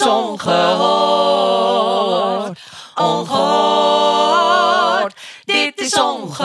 is 0.00 0.06
ongehoord. 0.06 0.48
Ongehoord. 2.94 4.34
Dit 5.44 5.80
is 5.80 5.94
ongehoord. 6.00 6.40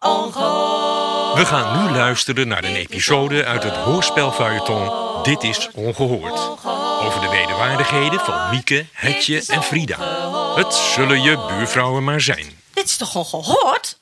Ongehoord. 0.00 1.38
We 1.38 1.46
gaan 1.46 1.82
nu 1.82 1.90
luisteren 1.96 2.48
naar 2.48 2.64
een 2.64 2.74
episode 2.74 3.44
uit 3.44 3.62
het 3.62 3.76
hoorspelfeuilleton 3.76 5.06
Dit 5.22 5.42
is 5.42 5.68
Ongehoord. 5.74 6.40
Over 7.04 7.20
de 7.20 7.28
wederwaardigheden 7.30 8.20
van 8.20 8.50
Mieke, 8.50 8.86
Hetje 8.92 9.44
en 9.46 9.62
Frida. 9.62 9.96
Het 10.56 10.74
zullen 10.74 11.22
je 11.22 11.46
buurvrouwen 11.48 12.04
maar 12.04 12.20
zijn. 12.20 12.60
Dit 12.72 12.84
is 12.84 12.96
toch 12.96 13.14
ongehoord? 13.14 13.98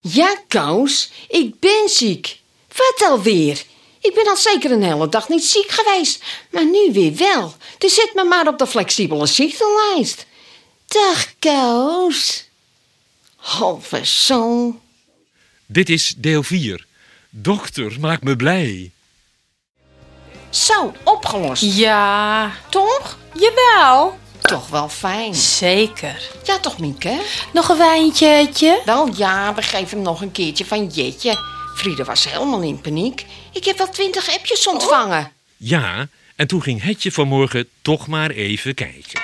Ja, 0.00 0.36
Kous, 0.48 1.10
ik 1.28 1.60
ben 1.60 1.88
ziek. 1.88 2.40
Wat 2.68 3.10
alweer? 3.10 3.62
Ik 4.08 4.14
ben 4.14 4.28
al 4.28 4.36
zeker 4.36 4.70
een 4.70 4.82
hele 4.82 5.08
dag 5.08 5.28
niet 5.28 5.44
ziek 5.44 5.68
geweest, 5.70 6.22
maar 6.50 6.64
nu 6.64 6.92
weer 6.92 7.14
wel. 7.16 7.54
Dus 7.78 7.94
zet 7.94 8.10
me 8.14 8.24
maar 8.24 8.46
op 8.46 8.58
de 8.58 8.66
flexibele 8.66 9.26
ziektelijst. 9.26 10.26
Dag, 10.86 11.26
Kous. 11.38 12.48
Halve 13.36 14.06
zo. 14.06 14.74
Dit 15.66 15.88
is 15.88 16.14
deel 16.16 16.42
4. 16.42 16.86
Dokter, 17.30 17.96
maak 18.00 18.22
me 18.22 18.36
blij. 18.36 18.90
Zo, 20.50 20.92
opgelost. 21.04 21.62
Ja, 21.62 22.52
Toch? 22.70 23.18
jawel. 23.34 24.18
Toch 24.40 24.68
wel 24.68 24.88
fijn. 24.88 25.34
Zeker. 25.34 26.30
Ja, 26.44 26.58
toch, 26.58 26.78
Mieke? 26.78 27.20
Nog 27.52 27.68
een 27.68 27.76
wijntje? 27.76 28.82
Wel 28.84 29.08
ja, 29.16 29.54
we 29.54 29.62
geven 29.62 29.96
hem 29.96 30.02
nog 30.02 30.20
een 30.20 30.32
keertje 30.32 30.64
van 30.64 30.86
Jetje. 30.86 31.57
Frieda 31.78 32.04
was 32.04 32.24
helemaal 32.24 32.62
in 32.62 32.80
paniek. 32.80 33.24
Ik 33.52 33.64
heb 33.64 33.78
wel 33.78 33.90
twintig 33.90 34.34
appjes 34.34 34.66
ontvangen. 34.66 35.32
Ja, 35.56 36.08
en 36.36 36.46
toen 36.46 36.62
ging 36.62 36.82
Hetje 36.82 37.12
vanmorgen 37.12 37.68
toch 37.82 38.06
maar 38.06 38.30
even 38.30 38.74
kijken. 38.74 39.20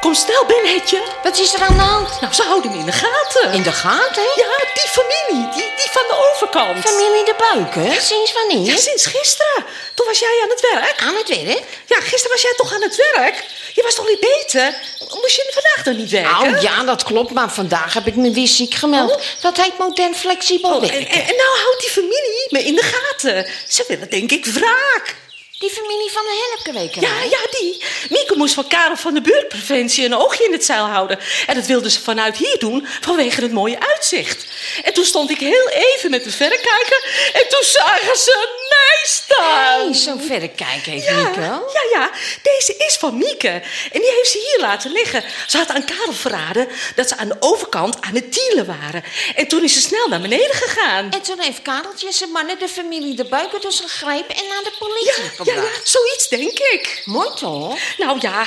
Kom 0.00 0.14
snel 0.14 0.44
binnen, 0.46 0.72
Hetje. 0.72 1.02
Wat 1.22 1.38
is 1.38 1.54
er 1.54 1.60
aan 1.60 1.76
de 1.76 1.82
hand? 1.82 2.20
Nou, 2.20 2.32
ze 2.32 2.42
houden 2.42 2.70
hem 2.70 2.80
in 2.80 2.86
de 2.86 2.92
gaten. 2.92 3.52
In 3.52 3.62
de 3.62 3.72
gaten? 3.72 4.22
Ja, 4.22 4.56
die 4.74 4.88
familie. 4.98 5.48
Die, 5.54 5.70
die 5.76 5.90
van 5.90 6.06
de 6.08 6.30
overkant. 6.30 6.78
Familie 6.88 7.24
de 7.24 7.34
Buiken? 7.38 8.02
Sinds 8.02 8.32
wanneer? 8.32 8.72
Ja, 8.72 8.76
sinds 8.76 9.06
gisteren. 9.06 9.64
Toen 9.94 10.06
was 10.06 10.18
jij 10.18 10.40
aan 10.42 10.48
het 10.48 10.60
werk. 10.72 10.96
Aan 11.00 11.16
het 11.16 11.28
werk? 11.28 11.64
Ja, 11.86 12.00
gisteren 12.00 12.30
was 12.30 12.42
jij 12.42 12.54
toch 12.56 12.72
aan 12.74 12.82
het 12.82 12.96
werk? 13.14 13.44
Je 13.80 13.86
was 13.86 13.94
toch 13.94 14.08
niet 14.08 14.20
beter? 14.20 14.74
Moest 15.20 15.36
je 15.36 15.50
vandaag 15.52 15.84
dan 15.84 15.96
niet 15.96 16.10
werken? 16.10 16.54
Oh 16.54 16.62
ja, 16.62 16.82
dat 16.82 17.02
klopt, 17.02 17.30
maar 17.32 17.50
vandaag 17.52 17.94
heb 17.94 18.06
ik 18.06 18.14
me 18.16 18.30
weer 18.30 18.46
ziek 18.48 18.74
gemeld. 18.74 19.22
Dat 19.40 19.56
heet 19.56 19.78
modern 19.78 20.14
flexibel 20.14 20.70
Oh, 20.70 20.74
en, 20.74 20.80
werken. 20.80 21.08
en, 21.08 21.20
en 21.26 21.36
nou 21.36 21.58
houdt 21.62 21.80
die 21.80 21.90
familie 21.90 22.46
me 22.48 22.64
in 22.64 22.74
de 22.74 22.82
gaten. 22.82 23.46
Ze 23.68 23.84
willen 23.88 24.10
denk 24.10 24.30
ik 24.32 24.44
wraak. 24.46 25.16
Die 25.58 25.70
familie 25.70 26.10
van 26.12 26.22
de 26.22 26.46
Helpkewekerij? 26.48 27.08
Ja, 27.08 27.22
ja, 27.22 27.58
die. 27.58 27.82
Mieke 28.10 28.36
moest 28.36 28.54
van 28.54 28.66
Karel 28.66 28.96
van 28.96 29.14
de 29.14 29.20
buurtpreventie 29.20 30.04
een 30.04 30.14
oogje 30.14 30.44
in 30.44 30.52
het 30.52 30.64
zeil 30.64 30.84
houden. 30.84 31.18
En 31.46 31.54
dat 31.54 31.66
wilden 31.66 31.90
ze 31.90 32.00
vanuit 32.00 32.36
hier 32.36 32.58
doen, 32.58 32.86
vanwege 33.00 33.40
het 33.40 33.52
mooie 33.52 33.80
uitzicht. 33.80 34.44
En 34.82 34.92
toen 34.92 35.04
stond 35.04 35.30
ik 35.30 35.38
heel 35.38 35.68
even 35.68 36.10
met 36.10 36.24
de 36.24 36.30
verrekijker 36.30 37.30
en 37.32 37.48
toen 37.48 37.62
zagen 37.62 38.16
ze 38.16 38.48
mij 38.70 38.98
staan. 39.02 39.80
Hey, 39.84 39.94
zo'n 39.94 40.20
verrekijker 40.22 40.92
heeft 40.92 41.04
Ja, 41.06 41.14
Mieke. 41.22 41.40
ja, 41.40 41.60
ja, 41.92 42.10
deze 42.42 42.74
is 42.76 42.96
van 42.96 43.18
Mieke. 43.18 43.48
En 43.92 44.00
die 44.00 44.10
heeft 44.16 44.30
ze 44.30 44.38
hier 44.38 44.66
laten 44.66 44.92
liggen. 44.92 45.24
Ze 45.46 45.56
had 45.56 45.68
aan 45.68 45.84
Karel 45.84 46.12
verraden 46.12 46.68
dat 46.94 47.08
ze 47.08 47.16
aan 47.16 47.28
de 47.28 47.36
overkant 47.40 47.96
aan 48.00 48.14
het 48.14 48.32
dealen 48.34 48.66
waren. 48.66 49.04
En 49.34 49.48
toen 49.48 49.62
is 49.64 49.72
ze 49.72 49.80
snel 49.80 50.08
naar 50.08 50.20
beneden 50.20 50.54
gegaan. 50.54 51.10
En 51.10 51.22
toen 51.22 51.40
heeft 51.40 51.62
Kareltje 51.62 52.12
zijn 52.12 52.30
mannen 52.30 52.58
de 52.58 52.68
familie 52.68 53.14
de 53.16 53.24
Buiken 53.24 53.60
dus 53.60 53.80
gegrepen 53.80 54.34
en 54.36 54.44
naar 54.48 54.62
de 54.62 54.70
Ja, 54.70 54.78
politie 54.78 55.22
ja, 55.22 55.28
gebracht. 55.36 55.76
ja, 55.84 55.90
zoiets 55.90 56.28
denk 56.28 56.58
ik. 56.58 57.02
Mooi 57.04 57.28
toch? 57.34 57.78
Nou 57.98 58.18
ja, 58.20 58.46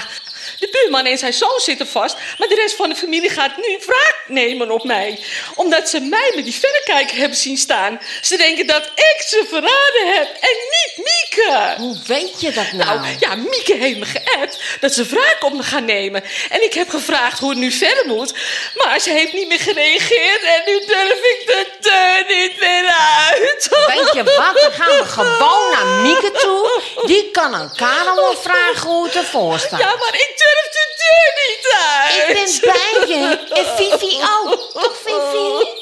de 0.59 0.67
buurman 0.71 1.05
en 1.05 1.17
zijn 1.17 1.33
zoon 1.33 1.59
zitten 1.59 1.87
vast, 1.87 2.15
maar 2.37 2.47
de 2.47 2.55
rest 2.55 2.75
van 2.75 2.89
de 2.89 2.95
familie 2.95 3.29
gaat 3.29 3.57
nu 3.57 3.79
wraak 3.85 4.23
nemen 4.27 4.71
op 4.71 4.83
mij. 4.83 5.19
Omdat 5.55 5.89
ze 5.89 5.99
mij 5.99 6.31
met 6.35 6.43
die 6.43 6.53
verrekijker 6.53 7.17
hebben 7.17 7.37
zien 7.37 7.57
staan. 7.57 7.99
Ze 8.21 8.37
denken 8.37 8.67
dat 8.67 8.85
ik 8.95 9.23
ze 9.27 9.45
verraden 9.49 10.15
heb 10.15 10.27
en 10.39 10.57
niet 10.71 10.93
Mieke. 10.97 11.73
Hoe 11.77 11.97
weet 12.05 12.41
je 12.41 12.51
dat 12.51 12.71
nou? 12.71 12.99
Nou, 12.99 13.15
ja, 13.19 13.35
Mieke 13.35 13.75
heeft 13.75 13.99
me 13.99 14.05
geappt 14.05 14.59
dat 14.79 14.93
ze 14.93 15.05
wraak 15.05 15.43
op 15.43 15.53
me 15.53 15.63
gaan 15.63 15.85
nemen. 15.85 16.23
En 16.49 16.63
ik 16.63 16.73
heb 16.73 16.89
gevraagd 16.89 17.39
hoe 17.39 17.49
het 17.49 17.57
nu 17.57 17.71
verder 17.71 18.05
moet. 18.05 18.33
Maar 18.75 18.99
ze 18.99 19.09
heeft 19.09 19.33
niet 19.33 19.47
meer 19.47 19.59
gereageerd 19.59 20.43
en 20.43 20.61
nu 20.65 20.85
durf 20.85 21.19
ik 21.33 21.43
de 21.45 21.65
deur 21.79 22.37
niet 22.37 22.59
meer 22.59 22.87
uit. 23.29 23.69
Weet 23.87 24.13
je 24.13 24.23
wat, 24.23 24.61
dan 24.61 24.71
gaan 24.71 24.97
we 24.97 25.05
gewoon 25.05 25.71
naar 25.71 25.85
Mieke 25.85 26.31
toe. 26.31 26.62
Die 27.05 27.31
kan 27.31 27.75
Karel 27.75 28.15
wel 28.15 28.37
vragen 28.37 28.89
hoe 28.89 29.05
het 29.05 29.15
ervoor 29.15 29.59
staat. 29.59 29.79
Ja, 29.79 29.95
maar 29.95 30.13
ik 30.13 30.33
durf 30.37 30.69
de 30.71 30.85
deur 31.03 31.31
niet 31.47 31.65
uit. 31.79 32.13
Ik 32.15 32.33
ben 32.33 32.73
bij 32.73 33.07
je. 33.07 33.37
En 33.53 33.65
Vivi 33.75 34.21
ook. 34.21 34.71
Toch, 34.73 34.97
Vivi? 35.03 35.81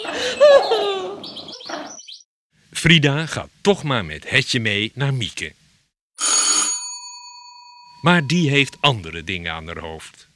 Frida 2.74 3.26
gaat 3.26 3.50
toch 3.62 3.84
maar 3.84 4.06
met 4.06 4.30
Hetje 4.30 4.60
mee 4.60 4.92
naar 4.96 5.14
Mieke. 5.14 5.54
Maar 8.02 8.28
die 8.28 8.50
heeft 8.50 8.78
andere 8.80 9.24
dingen 9.24 9.54
aan 9.54 9.68
haar 9.68 9.80
hoofd. 9.80 10.28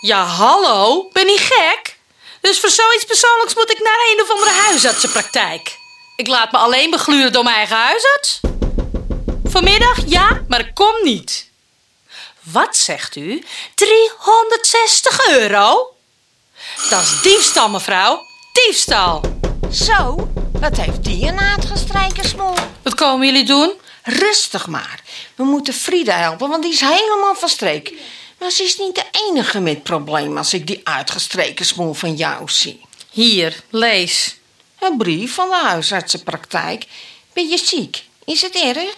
Ja, 0.00 0.24
hallo. 0.24 1.08
Ben 1.12 1.26
niet 1.26 1.40
gek? 1.40 1.98
Dus 2.40 2.60
voor 2.60 2.70
zoiets 2.70 3.04
persoonlijks 3.04 3.54
moet 3.54 3.70
ik 3.70 3.82
naar 3.82 3.98
een 4.12 4.22
of 4.22 4.30
andere 4.30 4.50
huisartsenpraktijk. 4.50 5.78
Ik 6.16 6.26
laat 6.26 6.52
me 6.52 6.58
alleen 6.58 6.90
begluren 6.90 7.32
door 7.32 7.44
mijn 7.44 7.56
eigen 7.56 7.76
huisarts. 7.76 8.40
Vanmiddag 9.44 9.98
ja, 10.06 10.44
maar 10.48 10.60
ik 10.60 10.74
kom 10.74 10.94
niet. 11.02 11.50
Wat 12.40 12.76
zegt 12.76 13.16
u? 13.16 13.44
360 13.74 15.28
euro? 15.28 15.94
Dat 16.90 17.02
is 17.02 17.22
diefstal, 17.22 17.68
mevrouw. 17.68 18.20
Diefstal. 18.52 19.20
Zo, 19.72 20.30
wat 20.52 20.76
heeft 20.76 21.04
die 21.04 21.26
een 21.26 21.40
uitgestrijkersmol? 21.40 22.54
Wat 22.82 22.94
komen 22.94 23.26
jullie 23.26 23.44
doen? 23.44 23.72
Rustig 24.02 24.66
maar. 24.66 25.00
We 25.34 25.44
moeten 25.44 25.74
Frida 25.74 26.16
helpen, 26.16 26.48
want 26.48 26.62
die 26.62 26.72
is 26.72 26.80
helemaal 26.80 27.34
van 27.34 27.48
streek. 27.48 27.92
Maar 28.38 28.50
ze 28.50 28.62
is 28.62 28.76
niet 28.78 28.94
de 28.94 29.04
enige 29.28 29.60
met 29.60 29.82
probleem 29.82 30.36
als 30.36 30.54
ik 30.54 30.66
die 30.66 30.80
uitgestreken 30.84 31.66
smoel 31.66 31.94
van 31.94 32.14
jou 32.14 32.50
zie. 32.50 32.80
Hier, 33.10 33.62
lees. 33.70 34.36
Een 34.80 34.96
brief 34.96 35.34
van 35.34 35.48
de 35.48 35.60
huisartsenpraktijk. 35.62 36.86
Ben 37.32 37.48
je 37.48 37.58
ziek? 37.58 38.04
Is 38.24 38.42
het 38.42 38.54
erg? 38.54 38.94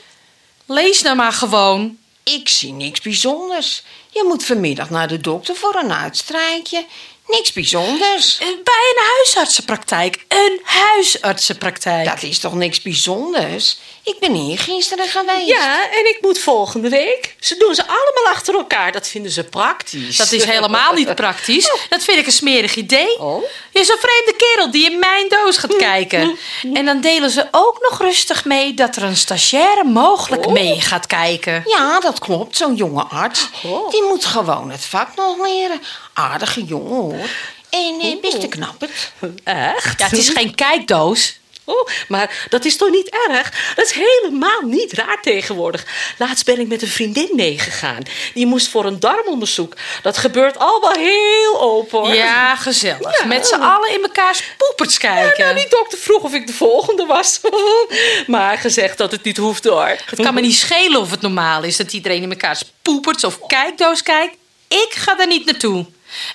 Lees 0.66 1.02
nou 1.02 1.16
maar 1.16 1.32
gewoon. 1.32 1.98
Ik 2.22 2.48
zie 2.48 2.72
niks 2.72 3.00
bijzonders. 3.00 3.82
Je 4.18 4.24
moet 4.26 4.44
vanmiddag 4.44 4.90
naar 4.90 5.08
de 5.08 5.20
dokter 5.20 5.54
voor 5.56 5.74
een 5.82 5.92
uitstrijkje. 5.92 6.84
Niks 7.26 7.52
bijzonders. 7.52 8.38
Eh, 8.38 8.46
Bij 8.46 8.94
een 8.96 9.04
huisartsenpraktijk. 9.16 10.24
Een 10.28 10.60
huisartsenpraktijk. 10.64 12.08
Dat 12.08 12.22
is 12.22 12.38
toch 12.38 12.54
niks 12.54 12.82
bijzonders? 12.82 13.78
Ik 14.04 14.18
ben 14.18 14.32
hier 14.32 14.58
gisteren 14.58 15.08
geweest. 15.08 15.46
Ja, 15.48 15.90
en 15.90 16.08
ik 16.08 16.18
moet 16.20 16.38
volgende 16.38 16.88
week. 16.88 17.34
Ze 17.40 17.56
doen 17.56 17.74
ze 17.74 17.82
allemaal 17.86 18.32
achter 18.34 18.54
elkaar. 18.54 18.92
Dat 18.92 19.08
vinden 19.08 19.32
ze 19.32 19.44
praktisch. 19.44 20.16
Dat 20.16 20.32
is 20.32 20.44
helemaal 20.44 20.92
niet 20.92 21.14
praktisch. 21.14 21.70
Dat 21.88 22.04
vind 22.04 22.18
ik 22.18 22.26
een 22.26 22.32
smerig 22.32 22.74
idee. 22.76 23.18
Oh. 23.20 23.42
Je 23.72 23.80
is 23.80 23.88
een 23.88 23.98
vreemde 24.00 24.34
kerel 24.36 24.70
die 24.70 24.90
in 24.92 24.98
mijn 24.98 25.28
doos 25.28 25.56
gaat 25.56 25.76
kijken. 25.76 26.38
En 26.72 26.84
dan 26.84 27.00
delen 27.00 27.30
ze 27.30 27.48
ook 27.50 27.86
nog 27.90 28.00
rustig 28.00 28.44
mee 28.44 28.74
dat 28.74 28.96
er 28.96 29.02
een 29.02 29.16
stagiaire 29.16 29.84
mogelijk 29.84 30.46
Oh. 30.46 30.52
mee 30.52 30.80
gaat 30.80 31.06
kijken. 31.06 31.62
Ja, 31.66 32.00
dat 32.00 32.18
klopt. 32.18 32.56
Zo'n 32.56 32.74
jonge 32.74 33.02
arts. 33.02 33.48
Oh. 33.64 33.90
Die 33.90 34.02
moet 34.08 34.24
gewoon 34.24 34.70
het 34.70 34.84
vak 34.84 35.16
nog 35.16 35.46
leren. 35.46 35.80
Aardige 36.12 36.64
jongen 36.64 36.96
hoor. 36.96 37.28
En 37.70 38.00
eh, 38.00 38.20
best 38.20 38.41
te 38.41 38.48
knapperd. 38.48 39.12
Echt? 39.44 39.98
Ja, 39.98 40.04
het 40.04 40.19
is 40.19 40.28
geen 40.28 40.54
kijkdoos. 40.54 41.38
Oh, 41.69 41.87
maar 42.09 42.47
dat 42.49 42.65
is 42.65 42.76
toch 42.76 42.91
niet 42.91 43.09
erg? 43.29 43.73
Dat 43.75 43.85
is 43.85 43.93
helemaal 43.93 44.61
niet 44.62 44.93
raar 44.93 45.19
tegenwoordig. 45.23 45.87
Laatst 46.19 46.44
ben 46.44 46.61
ik 46.61 46.69
met 46.69 46.82
een 46.82 46.88
vriendin 46.88 47.31
meegegaan. 47.35 48.03
Die 48.35 48.47
moest 48.47 48.69
voor 48.69 48.85
een 48.85 49.00
darmonderzoek. 49.00 49.75
Dat 50.03 50.19
gebeurt 50.19 50.59
allemaal 50.59 50.93
heel 50.93 51.61
open 51.61 51.99
hoor. 51.99 52.15
Ja, 52.15 52.56
gezellig. 52.56 53.19
Ja. 53.20 53.26
Met 53.26 53.47
z'n 53.47 53.61
allen 53.61 53.93
in 53.94 54.00
mekaars 54.00 54.43
poepers 54.56 54.97
Ja, 54.97 54.99
kijken. 55.15 55.44
nou, 55.44 55.56
die 55.56 55.69
dokter 55.69 55.99
vroeg 55.99 56.23
of 56.23 56.32
ik 56.32 56.47
de 56.47 56.53
volgende 56.53 57.06
was. 57.06 57.41
maar 58.26 58.59
gezegd 58.59 58.99
dat 58.99 59.11
het 59.12 59.23
niet 59.25 59.37
hoeft 59.37 59.65
hoor. 59.65 59.97
Het 60.05 60.20
kan 60.23 60.35
me 60.35 60.41
niet 60.41 60.55
schelen 60.56 61.00
of 61.00 61.11
het 61.11 61.20
normaal 61.20 61.62
is 61.62 61.76
dat 61.76 61.93
iedereen 61.93 62.23
in 62.23 62.29
mekaars 62.29 62.62
poepers 62.82 63.25
of 63.25 63.47
kijkdoos 63.47 64.03
kijkt. 64.03 64.37
Ik 64.69 64.88
ga 64.91 65.19
er 65.19 65.26
niet 65.26 65.44
naartoe. 65.47 65.87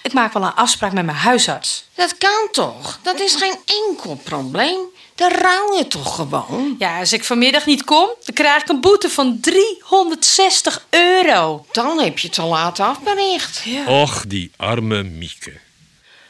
Ik 0.02 0.14
maak 0.14 0.34
wel 0.34 0.44
een 0.44 0.54
afspraak 0.54 0.92
met 0.94 1.06
mijn 1.06 1.18
huisarts. 1.18 1.86
Dat 1.96 2.18
kan 2.18 2.48
toch? 2.52 3.00
Dat 3.04 3.20
is 3.20 3.36
geen 3.36 3.56
enkel 3.66 4.20
probleem. 4.24 4.80
Dan 5.24 5.32
rouw 5.42 5.78
je 5.78 5.88
toch 5.88 6.16
gewoon? 6.16 6.76
Ja, 6.80 7.00
als 7.00 7.14
ik 7.14 7.24
vanmiddag 7.24 7.66
niet 7.66 7.84
kom, 7.84 8.10
dan 8.24 8.36
krijg 8.36 8.62
ik 8.62 8.70
een 8.70 8.82
boete 8.82 9.10
van 9.10 9.40
360 9.42 10.86
euro. 10.90 11.66
Dan 11.72 12.00
heb 12.00 12.20
je 12.20 12.30
te 12.30 12.42
laat 12.42 12.80
afbericht. 12.80 13.64
Och, 13.88 14.24
die 14.28 14.52
arme 14.58 15.04
Mieke. 15.04 15.54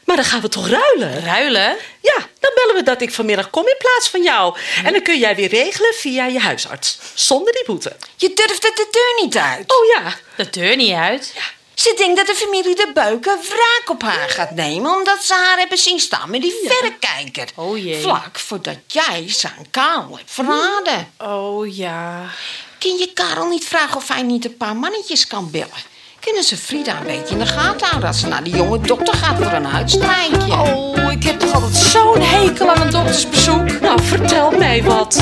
Maar 0.04 0.16
dan 0.16 0.24
gaan 0.24 0.40
we 0.40 0.48
toch 0.48 0.68
ruilen? 0.68 1.24
Ruilen? 1.24 1.76
Ja, 2.00 2.16
dan 2.40 2.50
bellen 2.54 2.74
we 2.74 2.82
dat 2.84 3.00
ik 3.02 3.12
vanmiddag 3.12 3.50
kom 3.50 3.66
in 3.66 3.76
plaats 3.78 4.08
van 4.08 4.22
jou. 4.22 4.56
En 4.84 4.92
dan 4.92 5.02
kun 5.02 5.18
jij 5.18 5.36
weer 5.36 5.48
regelen 5.48 5.94
via 5.94 6.26
je 6.26 6.38
huisarts. 6.38 6.98
Zonder 7.14 7.52
die 7.52 7.64
boete. 7.66 7.96
Je 8.16 8.32
durft 8.34 8.62
het 8.62 8.76
de 8.76 8.88
deur 8.90 9.24
niet 9.24 9.36
uit. 9.36 9.72
Oh 9.72 9.86
ja. 9.86 10.14
De 10.36 10.50
deur 10.50 10.76
niet 10.76 10.94
uit. 10.94 11.34
Ze 11.74 11.94
denkt 11.96 12.16
dat 12.16 12.26
de 12.26 12.34
familie 12.34 12.74
de 12.74 12.90
Beuken 12.94 13.38
wraak 13.48 13.90
op 13.90 14.02
haar 14.02 14.28
gaat 14.28 14.50
nemen... 14.50 14.94
omdat 14.94 15.24
ze 15.24 15.34
haar 15.34 15.58
hebben 15.58 15.78
zien 15.78 16.00
staan 16.00 16.30
met 16.30 16.42
die 16.42 16.54
verrekijker. 16.66 17.48
Oh 17.54 17.78
jee. 17.78 18.02
Vlak 18.02 18.38
voordat 18.38 18.78
jij 18.86 19.28
ze 19.28 19.48
aan 19.58 19.70
Karel 19.70 20.16
hebt 20.16 20.30
verraden. 20.30 21.12
Oh 21.18 21.76
ja. 21.76 22.22
Kun 22.78 22.96
je 22.98 23.10
Karel 23.14 23.48
niet 23.48 23.64
vragen 23.64 23.96
of 23.96 24.08
hij 24.08 24.22
niet 24.22 24.44
een 24.44 24.56
paar 24.56 24.76
mannetjes 24.76 25.26
kan 25.26 25.50
bellen? 25.50 25.92
Kunnen 26.20 26.44
ze 26.44 26.56
Frida 26.56 26.96
een 26.96 27.06
beetje 27.06 27.34
in 27.34 27.38
de 27.38 27.46
gaten 27.46 27.86
houden... 27.86 28.08
als 28.08 28.20
ze 28.20 28.26
naar 28.26 28.44
die 28.44 28.56
jonge 28.56 28.80
dokter 28.80 29.14
gaat 29.14 29.36
voor 29.36 29.52
een 29.52 29.66
uitstrijkje? 29.66 30.52
Oh, 30.52 31.12
ik 31.12 31.24
heb 31.24 31.40
toch 31.40 31.54
altijd 31.54 31.74
zo'n 31.74 32.20
hekel 32.20 32.70
aan 32.70 32.80
een 32.80 32.90
doktersbezoek. 32.90 33.80
Nou, 33.80 34.02
vertel 34.02 34.50
mij 34.50 34.82
wat. 34.82 35.16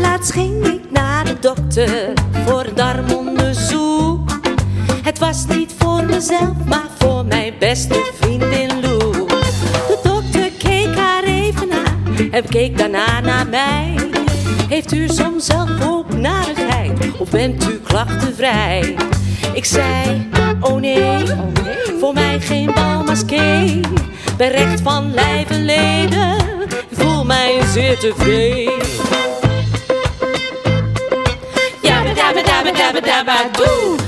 Laatst 0.00 0.32
ging 0.32 0.66
ik 0.66 0.90
naar 0.90 1.24
de 1.24 1.38
dokter 1.38 2.12
voor 2.46 2.64
een 2.64 2.74
darmonderzoek. 2.74 3.37
Het 5.08 5.18
was 5.18 5.46
niet 5.46 5.74
voor 5.78 6.04
mezelf, 6.04 6.64
maar 6.66 6.88
voor 6.98 7.24
mijn 7.24 7.54
beste 7.58 8.12
vriendin 8.20 8.80
Lou. 8.80 9.26
De 9.86 9.98
dokter 10.02 10.50
keek 10.58 10.96
haar 10.96 11.24
even 11.24 11.72
aan 11.72 12.30
en 12.30 12.48
keek 12.48 12.78
daarna 12.78 13.20
naar 13.20 13.46
mij. 13.46 13.94
Heeft 14.68 14.92
u 14.92 15.08
soms 15.08 15.46
zelf 15.46 15.70
ook 15.88 16.12
narigheid 16.12 17.18
of 17.18 17.30
bent 17.30 17.68
u 17.68 17.80
klachtenvrij? 17.80 18.96
Ik 19.52 19.64
zei, 19.64 20.28
oh 20.60 20.80
nee, 20.80 21.24
voor 22.00 22.12
mij 22.14 22.40
geen 22.40 22.70
balmaskee. 22.74 23.80
Ben 24.36 24.50
recht 24.50 24.80
van 24.80 25.14
lijf 25.14 25.50
en 25.50 25.64
leden, 25.64 26.36
voel 26.90 27.24
mij 27.24 27.60
zeer 27.72 27.98
tevreden. 27.98 29.06
Dabba 32.78 33.00
dabba 33.00 33.48
doe. 33.52 34.07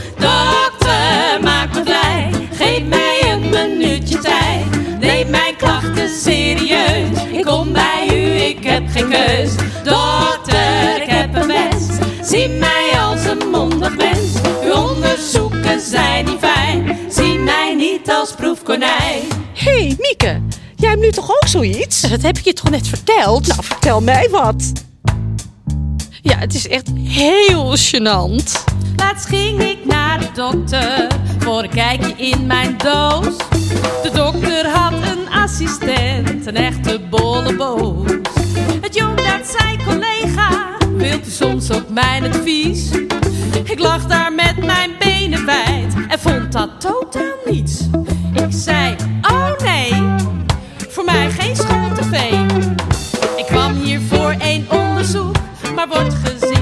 Ik 8.60 8.66
heb 8.66 8.82
geen 8.88 9.08
keus. 9.08 9.54
Dokter, 9.84 11.02
ik 11.02 11.08
heb 11.08 11.34
een 11.34 11.46
wens. 11.46 11.86
Zie 12.22 12.48
mij 12.48 12.92
als 13.00 13.24
een 13.24 13.50
mondig 13.50 13.96
mens. 13.96 14.32
Uw 14.64 14.72
onderzoeken 14.72 15.80
zijn 15.80 16.24
niet 16.24 16.38
fijn. 16.38 16.98
Zie 17.08 17.38
mij 17.38 17.74
niet 17.74 18.10
als 18.10 18.34
proefkonijn. 18.34 19.22
Hé, 19.54 19.70
hey, 19.70 19.96
Mieke. 19.98 20.40
Jij 20.76 20.88
hebt 20.88 21.00
nu 21.00 21.10
toch 21.10 21.30
ook 21.30 21.46
zoiets? 21.46 22.00
Dat 22.00 22.22
heb 22.22 22.38
ik 22.38 22.44
je 22.44 22.52
toch 22.52 22.70
net 22.70 22.88
verteld? 22.88 23.46
Nou, 23.46 23.64
vertel 23.64 24.00
mij 24.00 24.28
wat. 24.30 24.72
Ja, 26.22 26.36
het 26.38 26.54
is 26.54 26.68
echt 26.68 26.88
heel 27.04 27.76
gênant. 27.76 28.64
Laatst 28.96 29.26
ging 29.26 29.62
ik 29.62 29.84
naar 29.84 30.20
de 30.20 30.28
dokter 30.34 31.06
voor 31.38 31.62
een 31.62 31.70
kijkje 31.70 32.14
in 32.16 32.46
mijn 32.46 32.76
doos. 32.78 33.36
De 34.02 34.10
dokter 34.14 34.68
had 34.68 34.92
een 34.92 35.32
assistent, 35.32 36.46
een 36.46 36.56
echte 36.56 37.00
bolleboos. 37.10 37.89
Mijn 42.00 42.24
advies? 42.24 42.90
Ik 43.64 43.78
lag 43.78 44.06
daar 44.06 44.32
met 44.32 44.64
mijn 44.64 44.90
benen 44.98 45.46
wijd 45.46 45.94
en 46.08 46.18
vond 46.18 46.52
dat 46.52 46.80
totaal 46.80 47.34
niets. 47.44 47.88
Ik 48.32 48.46
zei, 48.48 48.96
oh 49.20 49.50
nee, 49.64 49.92
voor 50.88 51.04
mij 51.04 51.30
geen 51.30 51.56
school-tv. 51.56 52.32
Ik 53.36 53.46
kwam 53.46 53.74
hier 53.74 54.00
voor 54.00 54.34
één 54.38 54.66
onderzoek, 54.70 55.36
maar 55.74 55.88
word 55.88 56.14
gezien 56.14 56.59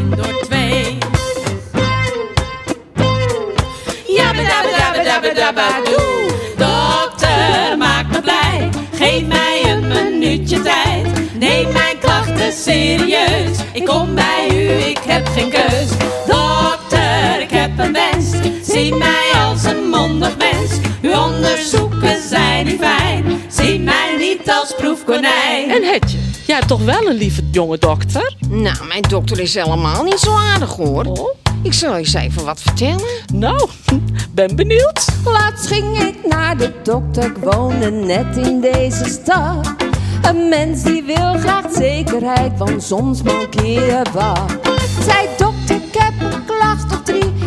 een 17.79 17.93
wens. 17.93 18.31
Zie 18.63 18.95
mij 18.95 19.33
als 19.35 19.65
een 19.65 19.89
mondig 19.89 20.37
mens. 20.37 20.71
Uw 21.03 21.13
onderzoeken 21.13 22.23
zijn 22.29 22.67
niet 22.67 22.79
fijn. 22.81 23.25
Zie 23.49 23.81
mij 23.81 24.17
niet 24.19 24.51
als 24.51 24.75
proefkonijn. 24.77 25.71
En 25.71 25.83
Hetje, 25.83 26.19
jij 26.47 26.57
hebt 26.57 26.69
toch 26.69 26.85
wel 26.85 27.07
een 27.07 27.17
lieve 27.17 27.43
jonge 27.51 27.79
dokter? 27.79 28.35
Nou, 28.49 28.87
mijn 28.89 29.03
dokter 29.03 29.41
is 29.41 29.55
helemaal 29.55 30.03
niet 30.05 30.19
zo 30.19 30.37
aardig, 30.37 30.77
hoor. 30.77 31.05
Oh. 31.05 31.29
Ik 31.63 31.73
zal 31.73 31.97
eens 31.97 32.15
even 32.15 32.45
wat 32.45 32.61
vertellen. 32.61 33.09
Nou, 33.33 33.69
ben 34.35 34.57
benieuwd. 34.57 35.07
Laatst 35.25 35.67
ging 35.67 35.99
ik 35.99 36.27
naar 36.27 36.57
de 36.57 36.73
dokter, 36.83 37.25
ik 37.25 37.37
woonde 37.37 37.91
net 37.91 38.37
in 38.37 38.61
deze 38.61 39.05
stad. 39.05 39.75
Een 40.23 40.49
mens 40.49 40.83
die 40.83 41.03
wil 41.03 41.39
graag 41.39 41.65
zekerheid, 41.73 42.59
want 42.59 42.83
soms 42.83 43.23
mankeer 43.23 44.03
wat. 44.13 44.57
Zei 45.05 45.29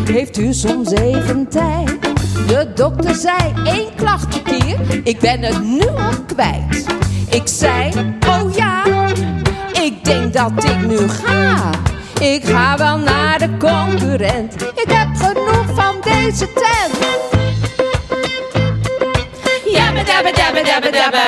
heeft 0.08 0.38
u 0.38 0.52
soms 0.52 0.90
even 0.90 1.48
tijd? 1.48 2.02
De 2.46 2.72
dokter 2.74 3.14
zei, 3.14 3.52
één 3.64 3.94
klacht 3.96 4.42
per 4.42 4.58
keer, 4.58 5.00
ik 5.04 5.18
ben 5.18 5.42
het 5.42 5.62
nu 5.62 5.86
al 5.86 6.24
kwijt. 6.26 6.86
Ik 7.30 7.42
zei, 7.44 7.90
oh 8.28 8.54
ja, 8.54 8.84
ik 9.82 10.04
denk 10.04 10.32
dat 10.32 10.64
ik 10.64 10.86
nu 10.86 11.08
ga. 11.08 11.70
Ik 12.20 12.44
ga 12.44 12.76
wel 12.76 12.98
naar 12.98 13.38
de 13.38 13.56
concurrent. 13.56 14.54
Ik 14.62 14.88
heb 14.88 15.08
genoeg 15.14 15.66
van 15.74 15.94
deze 16.02 16.48
tent. 16.52 17.12
Jabba 20.72 20.90
dabba. 20.90 21.24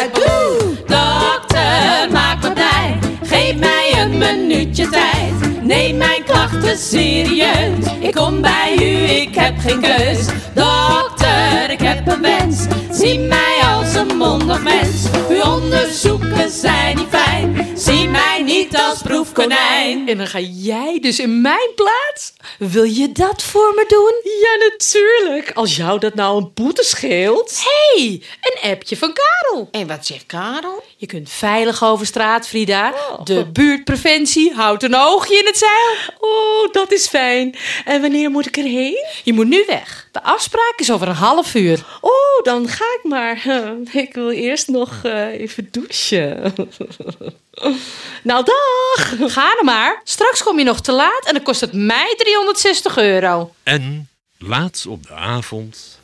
Dokter, 0.86 2.12
maak 2.12 2.42
me 2.42 2.52
blij. 2.52 2.98
Geef 3.22 3.56
mij 3.56 3.94
een 3.98 4.18
minuutje 4.18 4.88
tijd. 4.88 5.43
Neem 5.64 5.96
mijn 5.96 6.24
klachten 6.24 6.78
serieus. 6.78 7.84
Ik 8.00 8.14
kom 8.14 8.40
bij 8.40 8.76
u, 8.78 9.10
ik 9.10 9.34
heb 9.34 9.58
geen 9.58 9.80
keus. 9.80 10.26
Dokter, 10.54 11.70
ik 11.70 11.80
heb 11.80 12.06
een 12.06 12.20
wens. 12.20 12.66
Zie 12.90 13.18
mij 13.18 13.53
als 13.96 14.10
een 14.10 14.16
mondig 14.16 14.62
mens. 14.62 15.06
Uw 15.28 15.42
onderzoeken 15.42 16.50
zijn 16.50 16.96
niet 16.96 17.08
fijn. 17.08 17.72
Zie 17.74 18.08
mij 18.08 18.42
niet 18.42 18.76
als 18.76 19.02
proefkonijn. 19.02 20.08
En 20.08 20.16
dan 20.18 20.26
ga 20.26 20.38
jij 20.40 20.98
dus 21.00 21.18
in 21.18 21.40
mijn 21.40 21.70
plaats? 21.74 22.32
Wil 22.58 22.82
je 22.84 23.12
dat 23.12 23.42
voor 23.42 23.72
me 23.74 23.84
doen? 23.88 24.32
Ja, 24.40 24.68
natuurlijk. 24.68 25.50
Als 25.54 25.76
jou 25.76 25.98
dat 25.98 26.14
nou 26.14 26.36
een 26.36 26.50
boete 26.54 26.84
scheelt. 26.84 27.62
hey, 27.64 28.22
een 28.40 28.70
appje 28.70 28.96
van 28.96 29.12
Karel. 29.12 29.68
En 29.70 29.86
wat 29.86 30.06
zegt 30.06 30.26
Karel? 30.26 30.84
Je 30.96 31.06
kunt 31.06 31.30
veilig 31.30 31.84
over 31.84 32.06
straat, 32.06 32.46
Frida. 32.46 32.94
De 33.24 33.46
buurtpreventie 33.52 34.52
houdt 34.54 34.82
een 34.82 34.96
oogje 34.96 35.38
in 35.38 35.46
het 35.46 35.58
zeil. 35.58 36.14
Oh, 36.18 36.72
dat 36.72 36.92
is 36.92 37.08
fijn. 37.08 37.54
En 37.84 38.00
wanneer 38.00 38.30
moet 38.30 38.46
ik 38.46 38.56
erheen? 38.56 39.04
Je 39.24 39.32
moet 39.32 39.48
nu 39.48 39.64
weg. 39.66 40.08
De 40.12 40.22
afspraak 40.22 40.74
is 40.76 40.92
over 40.92 41.08
een 41.08 41.14
half 41.14 41.54
uur. 41.54 41.84
Oh, 42.00 42.23
dan 42.42 42.68
ga 42.68 42.84
ik 42.84 43.00
maar. 43.02 43.46
Ik 44.04 44.14
wil 44.14 44.30
eerst 44.30 44.68
nog 44.68 45.00
eh, 45.02 45.26
even 45.26 45.68
douchen. 45.70 46.54
nou, 48.22 48.44
dag. 48.44 49.32
Ga 49.32 49.56
er 49.58 49.64
maar. 49.64 50.00
Straks 50.04 50.42
kom 50.42 50.58
je 50.58 50.64
nog 50.64 50.80
te 50.80 50.92
laat 50.92 51.24
en 51.26 51.34
dan 51.34 51.42
kost 51.42 51.60
het 51.60 51.72
mij 51.72 52.14
360 52.16 52.96
euro. 52.96 53.54
En 53.62 54.08
laat 54.38 54.84
op 54.88 55.06
de 55.06 55.14
avond. 55.14 55.98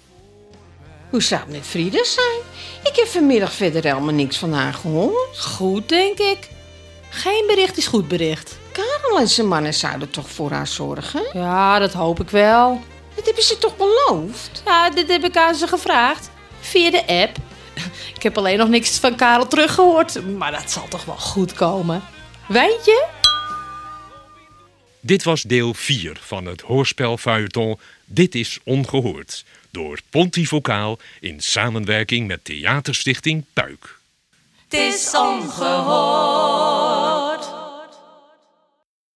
Hoe 1.11 1.23
zou 1.23 1.41
het 1.41 1.51
met 1.51 1.67
Frida 1.67 2.05
zijn? 2.05 2.41
Ik 2.83 2.97
heb 2.97 3.07
vanmiddag 3.07 3.53
verder 3.53 3.83
helemaal 3.83 4.15
niks 4.15 4.39
van 4.39 4.53
haar 4.53 4.75
gehoord. 4.75 5.39
Goed, 5.39 5.89
denk 5.89 6.19
ik. 6.19 6.49
Geen 7.11 7.45
bericht 7.47 7.77
is 7.77 7.87
goed 7.87 8.09
bericht. 8.09 8.59
Karel 8.73 9.19
en 9.19 9.29
zijn 9.29 9.49
mannen 9.49 9.75
zouden 9.75 10.11
toch 10.11 10.31
voor 10.31 10.51
haar 10.51 10.67
zorgen? 10.67 11.23
Ja, 11.33 11.79
dat 11.79 11.93
hoop 11.93 12.21
ik 12.21 12.31
wel. 12.31 12.81
Dat 13.15 13.25
hebben 13.25 13.45
ze 13.45 13.59
toch 13.59 13.77
beloofd? 13.77 14.63
Ja, 14.65 14.91
dit 14.91 15.09
heb 15.09 15.25
ik 15.25 15.37
aan 15.37 15.55
ze 15.55 15.67
gevraagd. 15.67 16.31
Via 16.61 16.91
de 16.91 17.07
app. 17.07 17.37
Ik 18.15 18.23
heb 18.23 18.39
alleen 18.39 18.59
nog 18.59 18.69
niks 18.69 18.99
van 18.99 19.17
Karel 19.17 19.49
teruggehoord. 19.49 20.37
Maar 20.37 20.53
dat 20.53 20.71
zal 20.71 20.89
toch 20.89 21.05
wel 21.05 21.17
goed 21.17 21.53
komen. 21.53 22.03
Weet 22.49 22.85
je? 22.85 23.07
Dit 25.01 25.23
was 25.23 25.43
deel 25.43 25.75
4 25.75 26.19
van 26.21 26.47
het 26.47 26.61
hoorspel 26.61 27.17
feuilleton 27.17 27.79
Dit 28.05 28.35
is 28.35 28.59
Ongehoord. 28.65 29.45
Door 29.71 29.99
Pontivocaal 30.11 30.99
in 31.21 31.41
samenwerking 31.41 32.27
met 32.27 32.45
Theaterstichting 32.45 33.45
Puik. 33.53 33.99
Het 34.69 34.81
is 34.81 35.11
ongehoord. 35.15 36.80